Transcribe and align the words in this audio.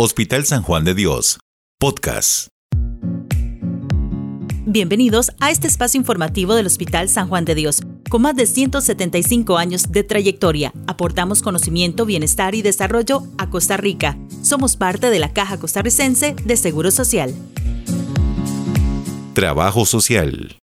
Hospital 0.00 0.44
San 0.44 0.62
Juan 0.62 0.84
de 0.84 0.94
Dios, 0.94 1.40
podcast. 1.80 2.46
Bienvenidos 4.64 5.32
a 5.40 5.50
este 5.50 5.66
espacio 5.66 5.98
informativo 5.98 6.54
del 6.54 6.66
Hospital 6.66 7.08
San 7.08 7.26
Juan 7.26 7.44
de 7.44 7.56
Dios. 7.56 7.80
Con 8.08 8.22
más 8.22 8.36
de 8.36 8.46
175 8.46 9.58
años 9.58 9.90
de 9.90 10.04
trayectoria, 10.04 10.72
aportamos 10.86 11.42
conocimiento, 11.42 12.06
bienestar 12.06 12.54
y 12.54 12.62
desarrollo 12.62 13.24
a 13.38 13.50
Costa 13.50 13.76
Rica. 13.76 14.16
Somos 14.40 14.76
parte 14.76 15.10
de 15.10 15.18
la 15.18 15.32
Caja 15.32 15.58
Costarricense 15.58 16.36
de 16.44 16.56
Seguro 16.56 16.92
Social. 16.92 17.34
Trabajo 19.34 19.84
social. 19.84 20.60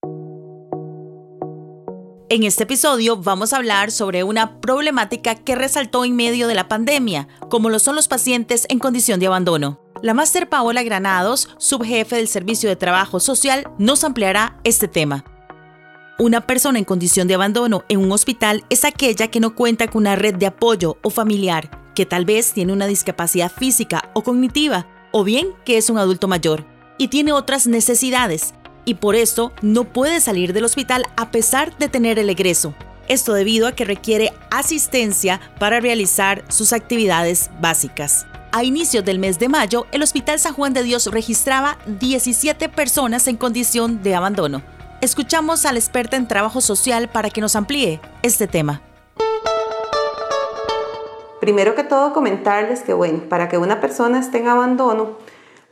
En 2.34 2.42
este 2.42 2.64
episodio 2.64 3.16
vamos 3.16 3.52
a 3.52 3.58
hablar 3.58 3.92
sobre 3.92 4.24
una 4.24 4.60
problemática 4.60 5.36
que 5.36 5.54
resaltó 5.54 6.04
en 6.04 6.16
medio 6.16 6.48
de 6.48 6.56
la 6.56 6.66
pandemia, 6.66 7.28
como 7.48 7.70
lo 7.70 7.78
son 7.78 7.94
los 7.94 8.08
pacientes 8.08 8.66
en 8.68 8.80
condición 8.80 9.20
de 9.20 9.28
abandono. 9.28 9.78
La 10.02 10.14
máster 10.14 10.48
Paola 10.48 10.82
Granados, 10.82 11.50
subjefe 11.58 12.16
del 12.16 12.26
Servicio 12.26 12.68
de 12.68 12.74
Trabajo 12.74 13.20
Social, 13.20 13.68
nos 13.78 14.02
ampliará 14.02 14.58
este 14.64 14.88
tema. 14.88 15.24
Una 16.18 16.44
persona 16.44 16.80
en 16.80 16.84
condición 16.84 17.28
de 17.28 17.34
abandono 17.34 17.84
en 17.88 18.00
un 18.00 18.10
hospital 18.10 18.64
es 18.68 18.84
aquella 18.84 19.28
que 19.28 19.38
no 19.38 19.54
cuenta 19.54 19.86
con 19.86 20.02
una 20.02 20.16
red 20.16 20.34
de 20.34 20.46
apoyo 20.46 20.98
o 21.04 21.10
familiar, 21.10 21.92
que 21.94 22.04
tal 22.04 22.24
vez 22.24 22.52
tiene 22.52 22.72
una 22.72 22.88
discapacidad 22.88 23.52
física 23.52 24.10
o 24.12 24.24
cognitiva, 24.24 24.88
o 25.12 25.22
bien 25.22 25.50
que 25.64 25.76
es 25.76 25.88
un 25.88 25.98
adulto 25.98 26.26
mayor 26.26 26.66
y 26.98 27.08
tiene 27.08 27.32
otras 27.32 27.66
necesidades, 27.66 28.54
y 28.84 28.94
por 28.94 29.16
eso 29.16 29.52
no 29.62 29.84
puede 29.84 30.20
salir 30.20 30.52
del 30.52 30.64
hospital 30.64 31.06
a 31.16 31.30
pesar 31.30 31.76
de 31.78 31.88
tener 31.88 32.18
el 32.18 32.30
egreso. 32.30 32.74
Esto 33.08 33.34
debido 33.34 33.66
a 33.66 33.72
que 33.72 33.84
requiere 33.84 34.32
asistencia 34.50 35.40
para 35.58 35.80
realizar 35.80 36.44
sus 36.48 36.72
actividades 36.72 37.50
básicas. 37.60 38.26
A 38.52 38.62
inicios 38.62 39.04
del 39.04 39.18
mes 39.18 39.38
de 39.38 39.48
mayo, 39.48 39.86
el 39.90 40.02
Hospital 40.02 40.38
San 40.38 40.54
Juan 40.54 40.72
de 40.72 40.84
Dios 40.84 41.08
registraba 41.08 41.76
17 41.86 42.68
personas 42.68 43.26
en 43.26 43.36
condición 43.36 44.02
de 44.02 44.14
abandono. 44.14 44.62
Escuchamos 45.00 45.66
a 45.66 45.72
la 45.72 45.80
experta 45.80 46.16
en 46.16 46.28
trabajo 46.28 46.60
social 46.60 47.08
para 47.08 47.30
que 47.30 47.40
nos 47.40 47.56
amplíe 47.56 48.00
este 48.22 48.46
tema. 48.46 48.80
Primero 51.40 51.74
que 51.74 51.82
todo 51.82 52.14
comentarles 52.14 52.82
que 52.82 52.94
bueno, 52.94 53.24
para 53.28 53.48
que 53.48 53.58
una 53.58 53.80
persona 53.80 54.18
esté 54.18 54.38
en 54.38 54.48
abandono, 54.48 55.18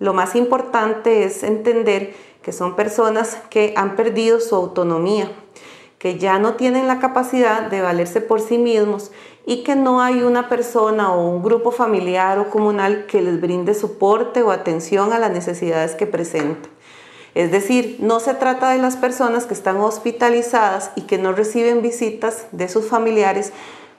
lo 0.00 0.12
más 0.12 0.34
importante 0.34 1.24
es 1.24 1.44
entender 1.44 2.14
que 2.42 2.52
son 2.52 2.76
personas 2.76 3.38
que 3.50 3.72
han 3.76 3.96
perdido 3.96 4.40
su 4.40 4.54
autonomía, 4.54 5.30
que 5.98 6.18
ya 6.18 6.38
no 6.38 6.54
tienen 6.54 6.88
la 6.88 6.98
capacidad 6.98 7.70
de 7.70 7.80
valerse 7.80 8.20
por 8.20 8.40
sí 8.40 8.58
mismos 8.58 9.12
y 9.46 9.62
que 9.62 9.76
no 9.76 10.00
hay 10.00 10.22
una 10.22 10.48
persona 10.48 11.12
o 11.12 11.28
un 11.28 11.42
grupo 11.42 11.70
familiar 11.70 12.38
o 12.38 12.50
comunal 12.50 13.06
que 13.06 13.22
les 13.22 13.40
brinde 13.40 13.74
soporte 13.74 14.42
o 14.42 14.50
atención 14.50 15.12
a 15.12 15.18
las 15.18 15.30
necesidades 15.30 15.94
que 15.94 16.06
presentan. 16.06 16.70
Es 17.34 17.50
decir, 17.50 17.96
no 18.00 18.20
se 18.20 18.34
trata 18.34 18.70
de 18.70 18.78
las 18.78 18.96
personas 18.96 19.46
que 19.46 19.54
están 19.54 19.78
hospitalizadas 19.78 20.90
y 20.96 21.02
que 21.02 21.18
no 21.18 21.32
reciben 21.32 21.80
visitas 21.80 22.46
de 22.52 22.68
sus 22.68 22.86
familiares, 22.86 23.52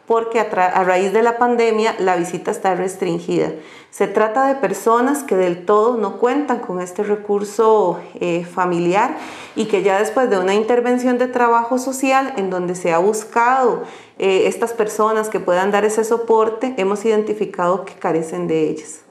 porque 0.08 0.40
a, 0.40 0.84
raíz 0.84 1.14
de 1.14 1.23
la 1.23 1.38
pandemia 1.38 1.96
la 2.00 2.16
visita 2.16 2.52
está 2.52 2.76
restringida. 2.76 3.52
Se 3.90 4.08
trata 4.08 4.48
de 4.48 4.56
personas 4.56 5.23
que 5.23 5.36
del 5.36 5.66
todo 5.66 5.98
no 5.98 6.18
cuentan 6.18 6.59
con 6.59 6.82
este 6.82 7.04
recurso 7.04 8.00
eh, 8.20 8.44
familiar 8.44 9.16
y 9.56 9.66
que 9.66 9.84
ya 9.84 10.00
después 10.00 10.30
de 10.30 10.40
una 10.40 10.56
intervención 10.56 11.18
de 11.18 11.28
trabajo 11.28 11.78
social 11.78 12.34
en 12.38 12.50
donde 12.50 12.76
se 12.76 12.92
ha 12.92 12.98
buscado 12.98 13.84
eh, 14.18 14.48
estas 14.48 14.74
personas 14.74 15.30
que 15.30 15.40
puedan 15.40 15.72
dar 15.72 15.86
ese 15.86 16.04
soporte, 16.04 16.74
hemos 16.78 17.06
identificado 17.06 17.86
que 17.86 17.94
carecen 17.94 18.48
de 18.48 18.70
ellas. 18.70 19.02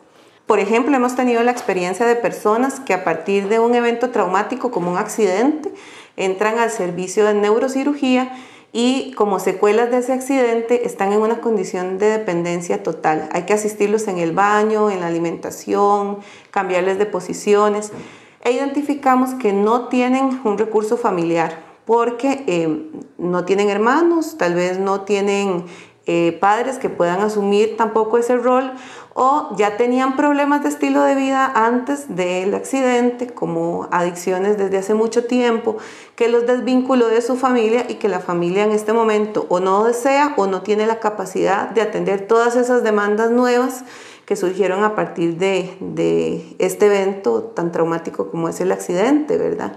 Por 0.46 0.58
ejemplo, 0.58 0.94
hemos 0.94 1.14
tenido 1.14 1.42
la 1.44 1.52
experiencia 1.52 2.04
de 2.04 2.16
personas 2.16 2.80
que 2.80 2.92
a 2.92 3.04
partir 3.04 3.48
de 3.48 3.58
un 3.60 3.74
evento 3.74 4.10
traumático 4.10 4.70
como 4.70 4.90
un 4.90 4.98
accidente 4.98 5.72
entran 6.16 6.58
al 6.58 6.70
servicio 6.70 7.24
de 7.24 7.34
neurocirugía 7.34 8.32
y 8.72 9.12
como 9.12 9.38
secuelas 9.38 9.90
de 9.90 9.98
ese 9.98 10.14
accidente 10.14 10.86
están 10.86 11.12
en 11.12 11.20
una 11.20 11.40
condición 11.42 11.98
de 11.98 12.06
dependencia 12.06 12.82
total. 12.82 13.28
Hay 13.32 13.42
que 13.42 13.52
asistirlos 13.52 14.08
en 14.08 14.18
el 14.18 14.32
baño, 14.32 14.90
en 14.90 15.00
la 15.00 15.08
alimentación, 15.08 16.18
cambiarles 16.50 16.98
de 16.98 17.04
posiciones. 17.04 17.92
E 18.42 18.52
identificamos 18.52 19.34
que 19.34 19.52
no 19.52 19.88
tienen 19.88 20.40
un 20.44 20.56
recurso 20.56 20.96
familiar 20.96 21.70
porque 21.84 22.44
eh, 22.46 22.90
no 23.18 23.44
tienen 23.44 23.68
hermanos, 23.68 24.38
tal 24.38 24.54
vez 24.54 24.78
no 24.78 25.02
tienen 25.02 25.64
eh, 26.06 26.36
padres 26.40 26.78
que 26.78 26.88
puedan 26.88 27.20
asumir 27.20 27.76
tampoco 27.76 28.18
ese 28.18 28.36
rol 28.36 28.72
o 29.14 29.54
ya 29.56 29.76
tenían 29.76 30.16
problemas 30.16 30.62
de 30.62 30.70
estilo 30.70 31.02
de 31.02 31.14
vida 31.14 31.52
antes 31.54 32.16
del 32.16 32.54
accidente, 32.54 33.28
como 33.28 33.88
adicciones 33.92 34.58
desde 34.58 34.78
hace 34.78 34.94
mucho 34.94 35.24
tiempo, 35.26 35.76
que 36.16 36.28
los 36.28 36.46
desvinculó 36.46 37.08
de 37.08 37.20
su 37.22 37.36
familia 37.36 37.86
y 37.88 37.94
que 37.94 38.08
la 38.08 38.20
familia 38.20 38.64
en 38.64 38.72
este 38.72 38.92
momento 38.92 39.46
o 39.48 39.60
no 39.60 39.84
desea 39.84 40.34
o 40.36 40.46
no 40.46 40.62
tiene 40.62 40.86
la 40.86 40.98
capacidad 40.98 41.68
de 41.70 41.82
atender 41.82 42.26
todas 42.26 42.56
esas 42.56 42.82
demandas 42.82 43.30
nuevas 43.30 43.84
que 44.24 44.34
surgieron 44.34 44.82
a 44.84 44.94
partir 44.94 45.36
de, 45.36 45.76
de 45.80 46.56
este 46.58 46.86
evento 46.86 47.42
tan 47.42 47.70
traumático 47.70 48.30
como 48.30 48.48
es 48.48 48.60
el 48.60 48.72
accidente, 48.72 49.36
¿verdad? 49.36 49.76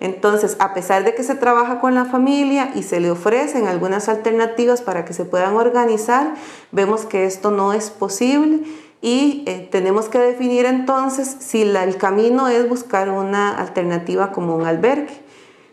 Entonces, 0.00 0.56
a 0.58 0.74
pesar 0.74 1.04
de 1.04 1.14
que 1.14 1.22
se 1.22 1.34
trabaja 1.34 1.80
con 1.80 1.94
la 1.94 2.04
familia 2.04 2.72
y 2.74 2.82
se 2.82 3.00
le 3.00 3.10
ofrecen 3.10 3.66
algunas 3.66 4.08
alternativas 4.08 4.82
para 4.82 5.04
que 5.04 5.12
se 5.12 5.24
puedan 5.24 5.54
organizar, 5.54 6.34
vemos 6.72 7.04
que 7.04 7.24
esto 7.24 7.50
no 7.50 7.72
es 7.72 7.90
posible 7.90 8.62
y 9.00 9.44
eh, 9.46 9.68
tenemos 9.70 10.08
que 10.08 10.18
definir 10.18 10.64
entonces 10.66 11.36
si 11.38 11.62
el 11.62 11.96
camino 11.96 12.48
es 12.48 12.68
buscar 12.68 13.10
una 13.10 13.56
alternativa 13.56 14.32
como 14.32 14.56
un 14.56 14.66
albergue. 14.66 15.22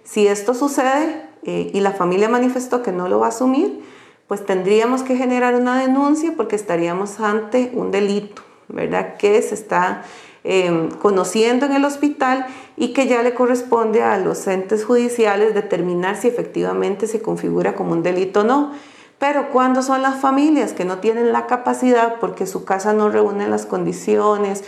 Si 0.04 0.28
esto 0.28 0.53
sucede 0.53 1.30
eh, 1.44 1.72
y 1.74 1.80
la 1.80 1.92
familia 1.92 2.30
manifestó 2.30 2.84
que 2.84 2.92
no 2.92 3.08
lo 3.08 3.20
va 3.20 3.28
a 3.28 3.30
asumir, 3.30 3.82
pues 4.28 4.46
tendríamos 4.46 5.03
que 5.03 5.16
generar 5.16 5.56
una 5.56 5.80
denuncia 5.80 6.34
porque 6.36 6.56
estaríamos 6.56 7.20
ante 7.20 7.72
un 7.74 7.92
delito, 7.92 8.42
¿verdad? 8.68 9.18
Que 9.18 9.42
se 9.42 9.56
está 9.56 10.03
Em, 10.44 10.90
conociendo 10.90 11.68
en 11.68 11.74
el 11.74 11.86
hospital 11.86 12.48
y 12.81 12.94
que 12.94 13.06
ya 13.06 13.22
le 13.22 13.36
corresponde 13.36 14.02
a 14.02 14.18
los 14.18 14.47
entes 14.47 14.86
judiciales 14.86 15.53
determinar 15.53 16.19
si 16.19 16.28
efectivamente 16.28 17.06
se 17.06 17.22
configura 17.22 17.75
como 17.75 17.92
un 17.92 18.02
delito 18.02 18.40
o 18.40 18.44
no. 18.44 18.72
Pero 19.19 19.52
cuando 19.52 19.84
son 19.84 20.02
las 20.02 20.19
familias 20.19 20.74
que 20.74 20.84
no 20.84 20.97
tienen 20.97 21.31
la 21.31 21.46
capacidad 21.46 22.16
porque 22.20 22.47
su 22.47 22.66
casa 22.66 22.91
no 22.94 23.09
reúne 23.12 23.47
las 23.47 23.68
condiciones, 23.68 24.64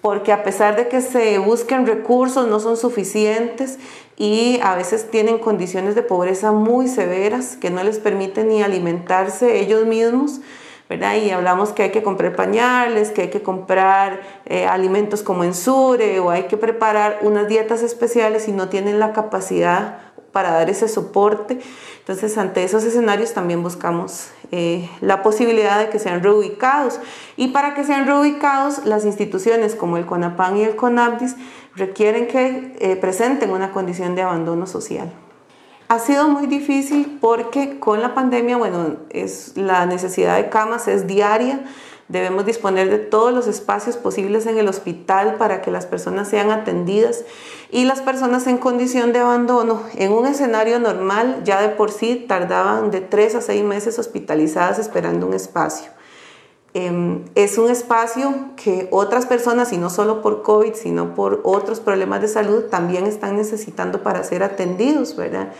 porque 0.00 0.30
a 0.30 0.44
pesar 0.44 0.76
de 0.76 0.86
que 0.86 1.00
se 1.00 1.38
busquen 1.38 1.88
recursos 1.88 2.46
no 2.46 2.60
son 2.60 2.76
suficientes 2.76 3.80
y 4.16 4.60
a 4.62 4.76
veces 4.76 5.10
tienen 5.10 5.38
condiciones 5.38 5.96
de 5.96 6.04
pobreza 6.04 6.52
muy 6.52 6.86
severas 6.86 7.56
que 7.56 7.70
no 7.70 7.82
les 7.82 7.98
permiten 7.98 8.46
ni 8.46 8.62
alimentarse 8.62 9.58
ellos 9.58 9.86
mismos, 9.86 10.40
Y 10.88 11.30
hablamos 11.30 11.70
que 11.70 11.82
hay 11.82 11.90
que 11.90 12.04
comprar 12.04 12.36
pañales, 12.36 13.10
que 13.10 13.22
hay 13.22 13.30
que 13.30 13.42
comprar 13.42 14.20
eh, 14.44 14.66
alimentos 14.66 15.22
como 15.22 15.42
ensure 15.42 16.20
o 16.20 16.30
hay 16.30 16.44
que 16.44 16.56
preparar 16.56 17.18
unas 17.22 17.48
dietas 17.48 17.82
especiales 17.82 18.46
y 18.46 18.52
no 18.52 18.68
tienen 18.68 19.00
la 19.00 19.12
capacidad 19.12 19.98
para 20.30 20.52
dar 20.52 20.70
ese 20.70 20.86
soporte. 20.86 21.58
Entonces, 21.98 22.38
ante 22.38 22.62
esos 22.62 22.84
escenarios 22.84 23.32
también 23.32 23.64
buscamos 23.64 24.28
eh, 24.52 24.88
la 25.00 25.22
posibilidad 25.22 25.78
de 25.78 25.88
que 25.88 25.98
sean 25.98 26.22
reubicados. 26.22 27.00
Y 27.36 27.48
para 27.48 27.74
que 27.74 27.82
sean 27.82 28.06
reubicados, 28.06 28.84
las 28.84 29.04
instituciones 29.04 29.74
como 29.74 29.96
el 29.96 30.06
CONAPAN 30.06 30.56
y 30.56 30.62
el 30.62 30.76
CONAPDIS 30.76 31.34
requieren 31.74 32.28
que 32.28 32.76
eh, 32.78 32.96
presenten 32.96 33.50
una 33.50 33.72
condición 33.72 34.14
de 34.14 34.22
abandono 34.22 34.66
social. 34.66 35.10
Ha 35.88 36.00
sido 36.00 36.28
muy 36.28 36.48
difícil 36.48 37.18
porque 37.20 37.78
con 37.78 38.02
la 38.02 38.12
pandemia, 38.12 38.56
bueno, 38.56 38.96
es, 39.10 39.56
la 39.56 39.86
necesidad 39.86 40.36
de 40.36 40.48
camas 40.48 40.88
es 40.88 41.06
diaria. 41.06 41.64
Debemos 42.08 42.44
disponer 42.44 42.90
de 42.90 42.98
todos 42.98 43.32
los 43.32 43.46
espacios 43.46 43.96
posibles 43.96 44.46
en 44.46 44.58
el 44.58 44.68
hospital 44.68 45.36
para 45.36 45.62
que 45.62 45.70
las 45.70 45.86
personas 45.86 46.28
sean 46.28 46.50
atendidas 46.50 47.24
y 47.70 47.84
las 47.84 48.00
personas 48.00 48.48
en 48.48 48.58
condición 48.58 49.12
de 49.12 49.20
abandono 49.20 49.80
en 49.94 50.12
un 50.12 50.26
escenario 50.26 50.80
normal 50.80 51.42
ya 51.44 51.60
de 51.60 51.68
por 51.68 51.92
sí 51.92 52.24
tardaban 52.28 52.90
de 52.90 53.00
tres 53.00 53.36
a 53.36 53.40
seis 53.40 53.62
meses 53.62 53.98
hospitalizadas 53.98 54.80
esperando 54.80 55.26
un 55.26 55.34
espacio. 55.34 55.90
Em, 56.74 57.24
es 57.34 57.58
un 57.58 57.70
espacio 57.70 58.50
que 58.56 58.88
otras 58.90 59.24
personas, 59.24 59.72
y 59.72 59.78
no 59.78 59.88
solo 59.88 60.20
por 60.20 60.42
COVID, 60.42 60.74
sino 60.74 61.14
por 61.14 61.40
otros 61.44 61.80
problemas 61.80 62.20
de 62.20 62.28
salud, 62.28 62.64
también 62.64 63.06
están 63.06 63.36
necesitando 63.36 64.02
para 64.02 64.22
ser 64.24 64.42
atendidos, 64.42 65.16
¿verdad? 65.16 65.52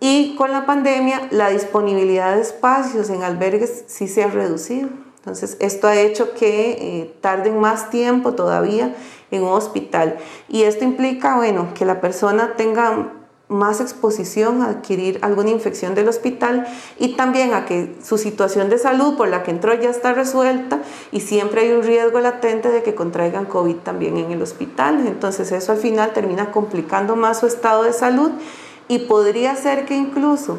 Y 0.00 0.36
con 0.36 0.52
la 0.52 0.64
pandemia, 0.64 1.28
la 1.30 1.50
disponibilidad 1.50 2.36
de 2.36 2.42
espacios 2.42 3.10
en 3.10 3.22
albergues 3.22 3.84
sí 3.88 4.06
se 4.06 4.22
ha 4.22 4.28
reducido. 4.28 4.88
Entonces, 5.18 5.56
esto 5.60 5.88
ha 5.88 5.96
hecho 5.96 6.32
que 6.34 6.70
eh, 6.70 7.14
tarden 7.20 7.58
más 7.58 7.90
tiempo 7.90 8.34
todavía 8.34 8.94
en 9.30 9.42
un 9.42 9.50
hospital. 9.50 10.16
Y 10.48 10.62
esto 10.62 10.84
implica, 10.84 11.36
bueno, 11.36 11.68
que 11.74 11.84
la 11.84 12.00
persona 12.00 12.54
tenga 12.56 13.12
más 13.48 13.80
exposición 13.80 14.62
a 14.62 14.68
adquirir 14.68 15.18
alguna 15.22 15.50
infección 15.50 15.94
del 15.94 16.08
hospital 16.08 16.66
y 16.98 17.16
también 17.16 17.54
a 17.54 17.64
que 17.64 17.96
su 18.02 18.18
situación 18.18 18.68
de 18.68 18.78
salud 18.78 19.16
por 19.16 19.28
la 19.28 19.42
que 19.42 19.50
entró 19.50 19.72
ya 19.74 19.88
está 19.88 20.12
resuelta 20.12 20.80
y 21.12 21.20
siempre 21.20 21.62
hay 21.62 21.72
un 21.72 21.82
riesgo 21.82 22.20
latente 22.20 22.68
de 22.68 22.82
que 22.82 22.94
contraigan 22.94 23.46
COVID 23.46 23.76
también 23.76 24.18
en 24.18 24.32
el 24.32 24.42
hospital. 24.42 25.06
Entonces 25.06 25.50
eso 25.50 25.72
al 25.72 25.78
final 25.78 26.12
termina 26.12 26.50
complicando 26.52 27.16
más 27.16 27.40
su 27.40 27.46
estado 27.46 27.84
de 27.84 27.94
salud 27.94 28.32
y 28.88 29.00
podría 29.00 29.54
ser 29.54 29.84
que 29.84 29.94
incluso 29.94 30.58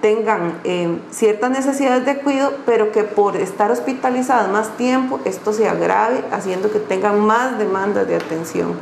tengan 0.00 0.60
eh, 0.64 0.98
ciertas 1.10 1.50
necesidades 1.50 2.04
de 2.06 2.18
cuidado, 2.18 2.52
pero 2.66 2.92
que 2.92 3.04
por 3.04 3.36
estar 3.36 3.70
hospitalizadas 3.70 4.48
más 4.50 4.76
tiempo 4.76 5.20
esto 5.24 5.52
se 5.52 5.68
agrave, 5.68 6.22
haciendo 6.30 6.70
que 6.70 6.78
tengan 6.78 7.20
más 7.20 7.58
demandas 7.58 8.06
de 8.06 8.16
atención. 8.16 8.74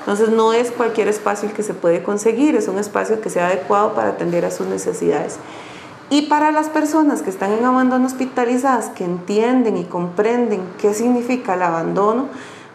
Entonces 0.00 0.30
no 0.30 0.52
es 0.52 0.70
cualquier 0.70 1.08
espacio 1.08 1.48
el 1.48 1.54
que 1.54 1.62
se 1.62 1.74
puede 1.74 2.02
conseguir, 2.02 2.56
es 2.56 2.68
un 2.68 2.78
espacio 2.78 3.20
que 3.20 3.30
sea 3.30 3.46
adecuado 3.46 3.94
para 3.94 4.10
atender 4.10 4.44
a 4.44 4.50
sus 4.50 4.66
necesidades. 4.66 5.38
Y 6.10 6.22
para 6.22 6.52
las 6.52 6.68
personas 6.68 7.22
que 7.22 7.30
están 7.30 7.52
en 7.52 7.64
abandono 7.64 8.06
hospitalizadas, 8.06 8.90
que 8.90 9.04
entienden 9.04 9.78
y 9.78 9.84
comprenden 9.84 10.62
qué 10.78 10.92
significa 10.92 11.54
el 11.54 11.62
abandono, 11.62 12.28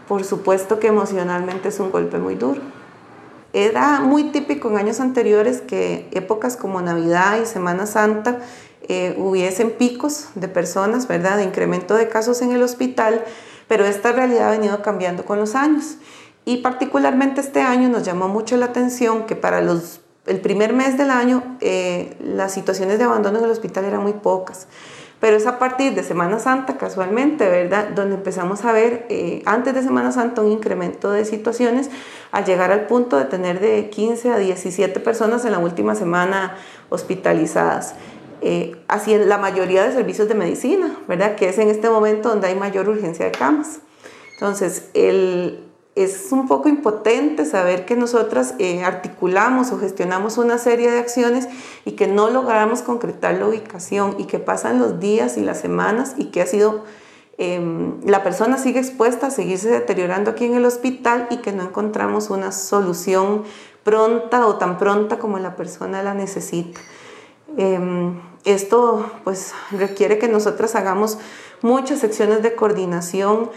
por 0.07 0.23
supuesto 0.23 0.79
que 0.79 0.87
emocionalmente 0.87 1.69
es 1.69 1.79
un 1.79 1.91
golpe 1.91 2.17
muy 2.17 2.35
duro. 2.35 2.61
Era 3.53 4.01
muy 4.01 4.25
típico 4.25 4.69
en 4.69 4.77
años 4.77 4.99
anteriores 4.99 5.61
que 5.61 6.07
épocas 6.11 6.55
como 6.55 6.81
Navidad 6.81 7.39
y 7.41 7.45
Semana 7.45 7.87
Santa 7.87 8.39
eh, 8.87 9.15
hubiesen 9.17 9.71
picos 9.71 10.29
de 10.35 10.47
personas, 10.47 11.07
¿verdad?, 11.07 11.37
de 11.37 11.43
incremento 11.43 11.95
de 11.95 12.07
casos 12.09 12.41
en 12.41 12.51
el 12.51 12.61
hospital, 12.61 13.23
pero 13.67 13.85
esta 13.85 14.11
realidad 14.11 14.49
ha 14.49 14.51
venido 14.51 14.81
cambiando 14.81 15.25
con 15.25 15.39
los 15.39 15.55
años. 15.55 15.97
Y 16.45 16.57
particularmente 16.57 17.41
este 17.41 17.61
año 17.61 17.89
nos 17.89 18.03
llamó 18.03 18.27
mucho 18.27 18.57
la 18.57 18.65
atención 18.65 19.25
que 19.25 19.35
para 19.35 19.61
los, 19.61 20.01
el 20.25 20.41
primer 20.41 20.73
mes 20.73 20.97
del 20.97 21.11
año 21.11 21.57
eh, 21.61 22.17
las 22.19 22.53
situaciones 22.53 22.97
de 22.97 23.03
abandono 23.03 23.39
en 23.39 23.45
el 23.45 23.51
hospital 23.51 23.85
eran 23.85 24.01
muy 24.01 24.13
pocas. 24.13 24.67
Pero 25.19 25.35
es 25.35 25.45
a 25.47 25.59
partir 25.59 25.95
de 25.95 26.03
Semana 26.03 26.39
Santa, 26.39 26.77
casualmente, 26.77 27.49
¿verdad? 27.49 27.89
Donde 27.89 28.15
empezamos 28.15 28.63
a 28.63 28.71
ver, 28.71 29.05
eh, 29.09 29.41
antes 29.45 29.73
de 29.73 29.83
Semana 29.83 30.11
Santa, 30.11 30.41
un 30.41 30.51
incremento 30.51 31.11
de 31.11 31.25
situaciones 31.25 31.89
al 32.31 32.45
llegar 32.45 32.71
al 32.71 32.87
punto 32.87 33.17
de 33.17 33.25
tener 33.25 33.59
de 33.59 33.89
15 33.89 34.31
a 34.31 34.37
17 34.37 34.99
personas 35.01 35.43
en 35.43 35.51
la 35.51 35.59
última 35.59 35.95
semana 35.95 36.55
hospitalizadas. 36.89 37.95
Eh, 38.41 38.77
así 38.87 39.13
en 39.13 39.27
la 39.27 39.37
mayoría 39.37 39.83
de 39.83 39.91
servicios 39.91 40.29
de 40.29 40.35
medicina, 40.35 40.97
¿verdad? 41.09 41.35
Que 41.35 41.49
es 41.49 41.57
en 41.57 41.67
este 41.67 41.89
momento 41.89 42.29
donde 42.29 42.47
hay 42.47 42.55
mayor 42.55 42.87
urgencia 42.87 43.25
de 43.25 43.31
camas. 43.31 43.79
Entonces, 44.35 44.89
el, 44.93 45.68
es 46.03 46.31
un 46.31 46.47
poco 46.47 46.69
impotente 46.69 47.43
saber 47.43 47.85
que 47.85 47.97
nosotras 47.97 48.55
eh, 48.57 48.83
articulamos 48.85 49.71
o 49.71 49.79
gestionamos 49.79 50.37
una 50.37 50.57
serie 50.57 50.89
de 50.89 50.97
acciones 50.97 51.49
y 51.83 51.91
que 51.91 52.07
no 52.07 52.29
logramos 52.29 52.81
concretar 52.81 53.35
la 53.35 53.47
ubicación 53.47 54.15
y 54.17 54.23
que 54.23 54.39
pasan 54.39 54.79
los 54.79 55.01
días 55.01 55.37
y 55.37 55.41
las 55.41 55.59
semanas 55.59 56.13
y 56.17 56.25
que 56.25 56.41
ha 56.41 56.45
sido 56.45 56.85
em, 57.37 57.99
la 58.05 58.23
persona 58.23 58.57
sigue 58.57 58.79
expuesta 58.79 59.27
a 59.27 59.31
seguirse 59.31 59.69
deteriorando 59.69 60.31
aquí 60.31 60.45
en 60.45 60.55
el 60.55 60.65
hospital 60.65 61.27
y 61.31 61.37
que 61.37 61.51
no 61.51 61.63
encontramos 61.63 62.29
una 62.29 62.53
solución 62.53 63.43
pronta 63.83 64.47
o 64.47 64.55
tan 64.55 64.77
pronta 64.77 65.19
como 65.19 65.37
la 65.37 65.57
persona 65.57 66.01
la 66.01 66.13
necesita. 66.13 66.79
Em, 67.57 68.21
esto 68.45 69.05
pues 69.25 69.53
requiere 69.71 70.17
que 70.17 70.29
nosotras 70.29 70.75
hagamos 70.75 71.17
muchas 71.61 71.99
secciones 71.99 72.41
de 72.41 72.55
coordinación 72.55 73.49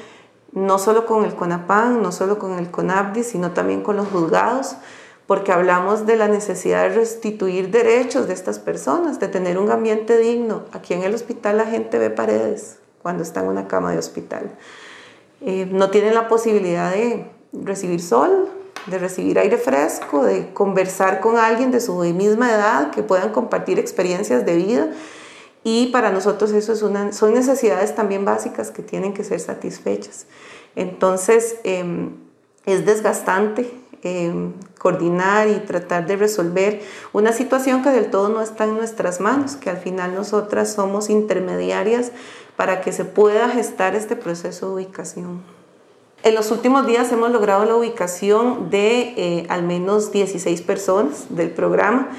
no 0.53 0.79
solo 0.79 1.07
con 1.07 1.25
el 1.25 1.35
CONAPAN, 1.35 2.03
no 2.03 2.13
solo 2.13 2.39
con 2.39 2.59
el 2.59 2.71
CONABDI, 2.71 3.25
sino 3.25 3.53
también 3.53 3.83
con 3.83 3.97
los 3.97 4.09
juzgados, 4.09 4.77
porque 5.27 5.53
hablamos 5.53 6.07
de 6.07 6.17
la 6.17 6.29
necesidad 6.29 6.83
de 6.83 6.95
restituir 6.95 7.71
derechos 7.71 8.29
de 8.29 8.35
estas 8.35 8.59
personas, 8.59 9.19
de 9.19 9.29
tener 9.29 9.59
un 9.59 9.71
ambiente 9.71 10.19
digno. 10.19 10.65
Aquí 10.73 10.95
en 10.95 11.03
el 11.03 11.15
hospital 11.15 11.57
la 11.57 11.67
gente 11.67 11.99
ve 11.99 12.11
paredes 12.11 12.79
cuando 13.01 13.23
está 13.23 13.41
en 13.41 13.49
una 13.49 13.67
cama 13.67 13.93
de 13.93 13.99
hospital. 13.99 14.51
Eh, 15.41 15.69
no 15.71 15.91
tienen 15.91 16.15
la 16.15 16.29
posibilidad 16.29 16.93
de 16.93 17.27
recibir 17.53 18.01
sol, 18.03 18.49
de 18.87 18.99
recibir 18.99 19.39
aire 19.39 19.57
fresco, 19.57 20.25
de 20.25 20.53
conversar 20.53 21.21
con 21.21 21.37
alguien 21.37 21.71
de 21.71 21.81
su 21.81 21.95
misma 21.99 22.51
edad, 22.51 22.91
que 22.91 23.03
puedan 23.03 23.31
compartir 23.31 23.79
experiencias 23.79 24.45
de 24.45 24.57
vida. 24.57 24.89
Y 25.65 25.89
para 25.89 26.11
nosotros 26.11 26.53
eso 26.53 26.73
es 26.73 26.83
una, 26.83 27.13
son 27.13 27.35
necesidades 27.35 27.95
también 27.95 28.25
básicas 28.25 28.71
que 28.71 28.83
tienen 28.83 29.15
que 29.15 29.25
ser 29.25 29.41
satisfechas. 29.41 30.27
Entonces, 30.75 31.57
em, 31.65 32.11
es 32.67 32.85
desgastante 32.85 33.73
em, 34.05 34.53
coordinar 34.81 35.47
y 35.47 35.61
tratar 35.61 36.07
de 36.07 36.17
resolver 36.17 36.81
una 37.13 37.33
situación 37.33 37.85
que 37.85 37.91
del 37.91 38.11
todo 38.11 38.29
no 38.31 38.43
está 38.43 38.65
en 38.65 38.75
nuestras 38.75 39.21
manos, 39.21 39.55
que 39.55 39.71
al 39.71 39.77
final 39.77 40.13
nosotras 40.17 40.73
somos 40.73 41.09
intermediarias 41.09 42.11
para 42.57 42.81
que 42.81 42.91
se 42.91 43.05
pueda 43.05 43.49
gestar 43.49 43.95
este 43.95 44.17
proceso 44.17 44.67
de 44.67 44.75
ubicación. 44.75 45.43
En 46.25 46.35
los 46.35 46.51
últimos 46.51 46.87
días 46.87 47.11
hemos 47.13 47.31
logrado 47.31 47.65
la 47.65 47.75
ubicación 47.75 48.71
de 48.71 49.15
eh, 49.17 49.47
al 49.49 49.63
menos 49.63 50.13
16 50.13 50.63
personas 50.63 51.27
del 51.31 51.51
programa 51.51 52.11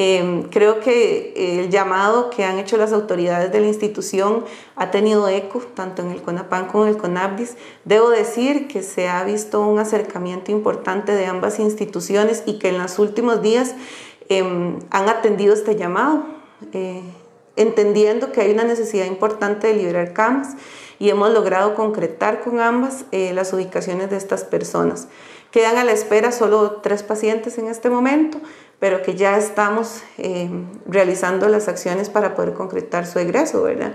Em, 0.00 0.44
creo 0.44 0.78
que 0.78 1.58
el 1.60 1.70
llamado 1.70 2.30
que 2.30 2.44
han 2.44 2.60
hecho 2.60 2.76
las 2.76 2.92
autoridades 2.92 3.50
de 3.50 3.60
la 3.60 3.66
institución 3.66 4.44
ha 4.76 4.92
tenido 4.92 5.28
eco 5.28 5.58
tanto 5.74 6.02
en 6.02 6.12
el 6.12 6.22
CONAPAN 6.22 6.68
como 6.68 6.84
en 6.84 6.90
el 6.90 6.96
CONABDIS. 6.96 7.56
Debo 7.84 8.08
decir 8.10 8.68
que 8.68 8.84
se 8.84 9.08
ha 9.08 9.24
visto 9.24 9.60
un 9.60 9.80
acercamiento 9.80 10.52
importante 10.52 11.12
de 11.12 11.26
ambas 11.26 11.58
instituciones 11.58 12.44
y 12.46 12.60
que 12.60 12.68
en 12.68 12.78
los 12.78 13.00
últimos 13.00 13.42
días 13.42 13.74
em, 14.28 14.78
han 14.90 15.08
atendido 15.08 15.52
este 15.52 15.74
llamado, 15.74 16.22
eh, 16.72 17.02
entendiendo 17.56 18.30
que 18.30 18.42
hay 18.42 18.52
una 18.52 18.62
necesidad 18.62 19.06
importante 19.06 19.66
de 19.66 19.74
liberar 19.74 20.12
camas 20.12 20.54
y 21.00 21.10
hemos 21.10 21.30
logrado 21.30 21.74
concretar 21.74 22.40
con 22.40 22.60
ambas 22.60 23.04
eh, 23.10 23.32
las 23.32 23.52
ubicaciones 23.52 24.10
de 24.10 24.16
estas 24.16 24.44
personas. 24.44 25.08
Quedan 25.50 25.78
a 25.78 25.84
la 25.84 25.92
espera 25.92 26.30
solo 26.30 26.80
tres 26.82 27.02
pacientes 27.02 27.58
en 27.58 27.68
este 27.68 27.88
momento, 27.88 28.38
pero 28.78 29.02
que 29.02 29.14
ya 29.14 29.38
estamos 29.38 30.02
eh, 30.18 30.50
realizando 30.86 31.48
las 31.48 31.68
acciones 31.68 32.10
para 32.10 32.34
poder 32.34 32.52
concretar 32.52 33.06
su 33.06 33.18
egreso, 33.18 33.62
¿verdad? 33.62 33.92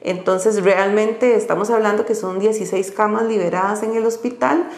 Entonces, 0.00 0.62
realmente 0.62 1.34
estamos 1.36 1.70
hablando 1.70 2.04
que 2.04 2.14
son 2.14 2.38
16 2.38 2.90
camas 2.92 3.24
liberadas 3.24 3.82
en 3.82 3.96
el 3.96 4.04
hospital 4.04 4.68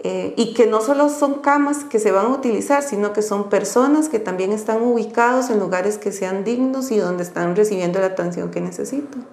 eh, 0.00 0.34
y 0.36 0.52
que 0.52 0.66
no 0.66 0.80
solo 0.80 1.08
son 1.08 1.34
camas 1.40 1.84
que 1.84 1.98
se 1.98 2.12
van 2.12 2.26
a 2.26 2.28
utilizar, 2.30 2.82
sino 2.82 3.12
que 3.12 3.22
son 3.22 3.48
personas 3.48 4.08
que 4.08 4.18
también 4.18 4.52
están 4.52 4.82
ubicados 4.82 5.48
en 5.50 5.60
lugares 5.60 5.96
que 5.98 6.12
sean 6.12 6.44
dignos 6.44 6.90
y 6.90 6.98
donde 6.98 7.22
están 7.22 7.56
recibiendo 7.56 8.00
la 8.00 8.06
atención 8.06 8.50
que 8.50 8.60
necesitan. 8.60 9.26